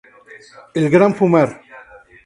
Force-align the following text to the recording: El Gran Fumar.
El 0.79 0.89
Gran 0.95 1.13
Fumar. 1.19 1.49